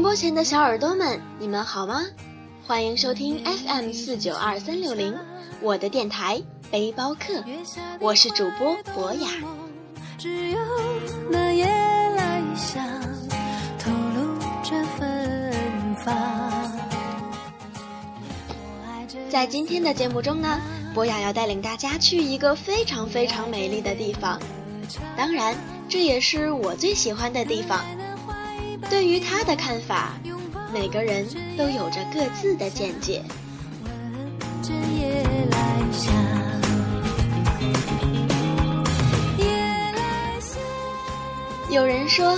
[0.00, 2.02] 播前的小耳朵们，你们好吗？
[2.66, 5.14] 欢迎收听 FM 四九二三六零，
[5.60, 7.44] 我的电台背包客，
[7.98, 9.28] 我是主播博雅。
[19.28, 20.60] 在今天的节目中呢，
[20.94, 24.40] 博雅要带领大家去一个非常非常美丽的地方，
[25.16, 25.56] 当然，
[25.88, 27.84] 这也是我最喜欢的地方。
[28.90, 30.12] 对于他的看法，
[30.72, 33.22] 每个人都有着各自的见解。
[41.70, 42.36] 有人说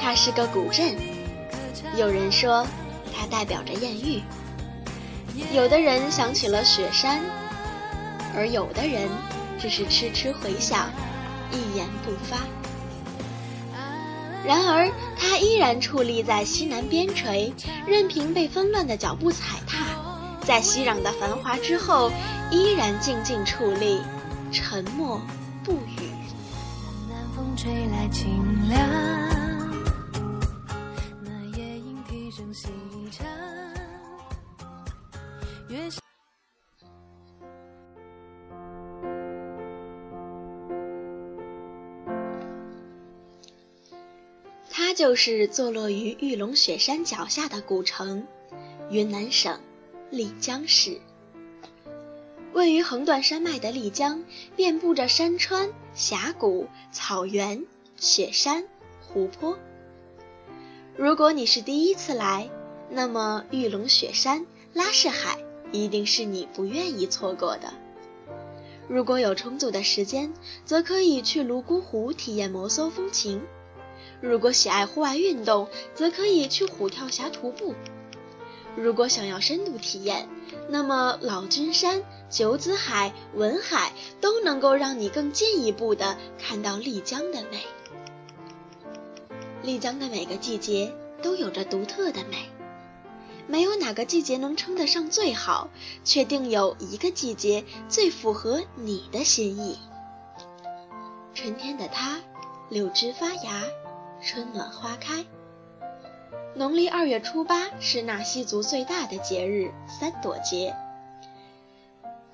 [0.00, 0.94] 它是个古镇，
[1.96, 2.66] 有人说
[3.14, 4.22] 它代表着艳遇。
[5.54, 7.20] 有的人想起了雪山，
[8.36, 9.08] 而有的人
[9.58, 10.90] 只是痴痴回想，
[11.50, 12.36] 一言不发。
[14.46, 17.52] 然而，他依然矗立在西南边陲，
[17.86, 19.86] 任凭被纷乱的脚步踩踏，
[20.42, 22.10] 在熙攘的繁华之后，
[22.50, 24.00] 依然静静矗立，
[24.52, 25.20] 沉默
[25.64, 26.10] 不语。
[27.08, 29.43] 南风吹来清凉。
[44.94, 48.26] 就是坐落于玉龙雪山脚下的古城，
[48.90, 49.60] 云南省
[50.10, 51.00] 丽江市。
[52.52, 57.64] 位于横断山脉的丽江，遍布着山川、峡谷、草原、
[57.96, 58.64] 雪山、
[59.00, 59.58] 湖泊。
[60.96, 62.48] 如果你是第一次来，
[62.88, 65.38] 那么玉龙雪山、拉市海
[65.72, 67.74] 一定是你不愿意错过的。
[68.86, 70.32] 如果有充足的时间，
[70.64, 73.42] 则可以去泸沽湖体验摩梭风情。
[74.20, 77.74] 如果喜爱户外运动，则可以去虎跳峡徒步；
[78.76, 80.28] 如果想要深度体验，
[80.68, 87.62] 那么老君山、九子海、文海都能够让你更进一步的看到丽江的美。
[89.62, 90.92] 丽江的每个季节
[91.22, 92.48] 都有着独特的美，
[93.46, 95.68] 没有哪个季节能称得上最好，
[96.02, 99.78] 却定有一个季节最符合你的心意。
[101.34, 102.20] 春天的它，
[102.68, 103.62] 柳枝发芽。
[104.24, 105.24] 春暖花开。
[106.54, 110.74] 农历二月初八是纳西族最大的节日三朵节。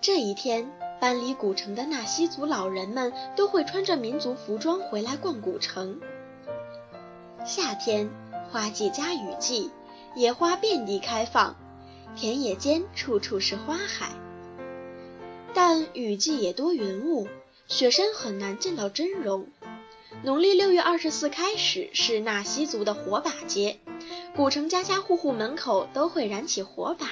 [0.01, 0.71] 这一天，
[1.01, 6.01] 搬离古城的纳西族老人们都会穿着民族服装回来逛古城。
[7.45, 8.09] 夏天，
[8.51, 9.72] 花季加雨季，
[10.15, 11.57] 野花遍地开放，
[12.15, 14.11] 田野间处处是花海。
[15.53, 17.27] 但雨季也多云雾，
[17.67, 19.49] 雪山很难见到真容。
[20.22, 23.78] 农历六月二十四开始是纳西族的火把节，
[24.34, 27.06] 古城家家户户门口都会燃起火把。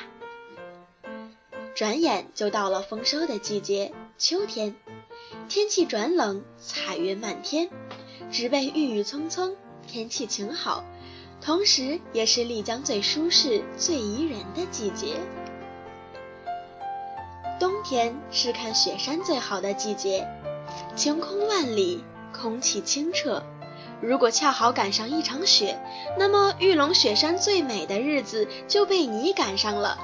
[1.75, 4.75] 转眼就到了丰收的季节，秋天，
[5.49, 7.71] 天气转冷，彩云满天，
[8.33, 10.85] 植被郁郁葱葱，天气晴好，
[11.41, 15.15] 同时也是丽江最舒适、最宜人的季节。
[17.61, 20.27] 冬天是看雪山最好的季节，
[20.97, 22.03] 晴空万里。
[22.41, 23.43] 空气清澈，
[24.01, 25.79] 如果恰好赶上一场雪，
[26.17, 29.99] 那么玉龙雪山最美的日子就被你赶上了。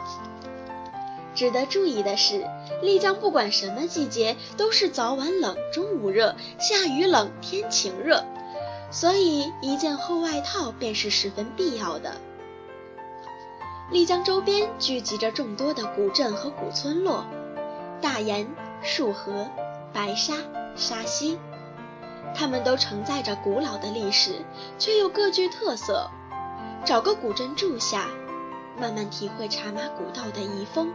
[1.35, 2.47] 值得注意的是，
[2.83, 8.25] 丽江不管什么季节都是早晚冷，中午热，下雨冷，天晴热，
[8.91, 12.13] 所以一件厚外套便是十分必要的。
[13.91, 17.25] 丽江周边聚集着众多的古镇和古村落，
[18.01, 18.47] 大研、
[18.83, 19.47] 束河、
[19.93, 20.35] 白沙、
[20.77, 21.39] 沙溪。
[22.35, 24.45] 他们都承载着古老的历史，
[24.79, 26.09] 却又各具特色。
[26.85, 28.09] 找个古镇住下，
[28.79, 30.93] 慢慢体会茶马古道的遗风，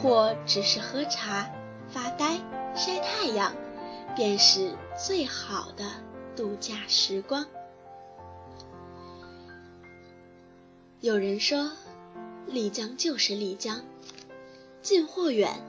[0.00, 1.50] 或只是喝茶、
[1.88, 2.38] 发呆、
[2.74, 3.52] 晒太阳，
[4.16, 5.84] 便是最好的
[6.34, 7.46] 度假时光。
[11.00, 11.70] 有人说，
[12.46, 13.82] 丽江就是丽江，
[14.80, 15.62] 近或远，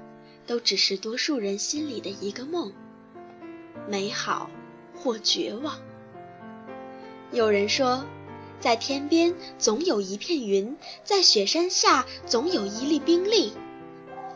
[0.47, 2.71] 都只是多数人心里的一个梦，
[3.89, 4.49] 美好。
[5.03, 5.79] 或绝望。
[7.31, 8.05] 有人说，
[8.59, 13.53] 在天边总有一片云，在雪山下总有一粒冰粒，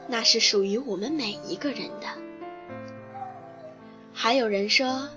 [0.07, 2.07] 那是属于我们每一个人的。
[4.13, 5.09] 还有人说，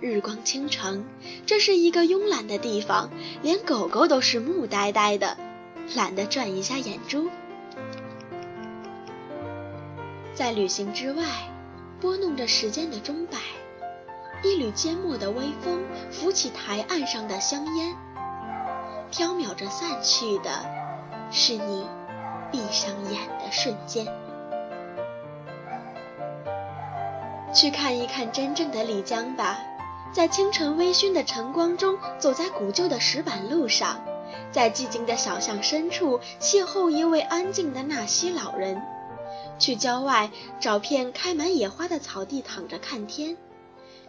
[0.00, 1.04] 日光倾城，
[1.46, 3.10] 这是一个慵懒的地方，
[3.42, 5.36] 连狗狗都是木呆呆的，
[5.94, 7.30] 懒得转一下眼珠。
[10.34, 11.24] 在旅行之外，
[12.00, 13.38] 拨弄着时间的钟摆。
[14.44, 17.96] 一缕缄默的微风，拂起台岸上的香烟。
[19.10, 20.50] 飘渺着散去的，
[21.30, 21.86] 是你
[22.52, 24.06] 闭上眼的瞬间。
[27.54, 29.58] 去看一看真正的丽江吧，
[30.12, 34.04] 在清晨微醺的晨光中，走在古旧的石板路上，
[34.52, 38.82] 在寂静的小巷深处邂逅一位安静的纳西老人。
[39.58, 43.36] 去郊外找片开满野花的草地躺着看天，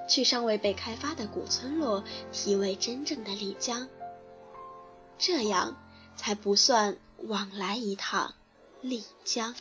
[0.08, 3.88] 去尚未被开发的古村落体味真正的丽江。
[5.18, 5.76] 这样
[6.16, 8.34] 才不算往来一趟
[8.82, 9.56] 丽江。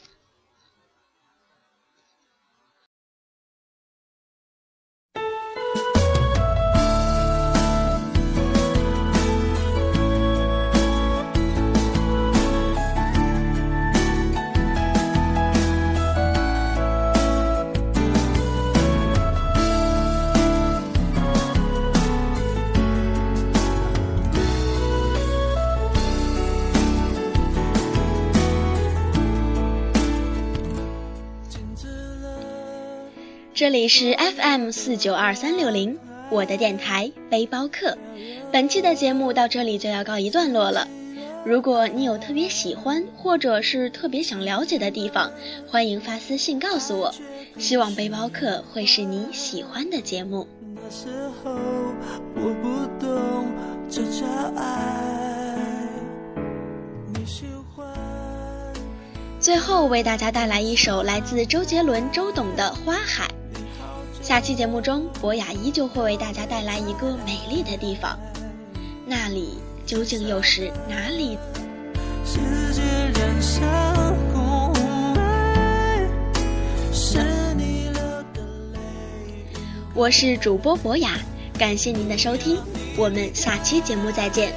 [33.55, 35.97] 这里是 FM 四九二三六零，
[36.29, 37.97] 我的电台背包客。
[38.51, 40.89] 本期的节目到这里就要告一段落了。
[41.45, 45.31] 如果你有特别喜欢或者是特别想了解的地方，
[45.69, 47.15] 欢迎发私信告诉我。
[47.57, 50.49] 希望背包客会是你喜欢的节目。
[59.39, 63.29] 最后为大家带来一首来自周杰伦、周董的《花海》。
[64.25, 68.19] 下期节目中，博雅依旧会为大家带来一个美丽的地方，
[69.05, 71.37] 那里究竟又是哪里？
[79.95, 81.19] 我是主播博雅，
[81.59, 82.57] 感谢您的收听，
[82.97, 84.55] 我们下期节目再见。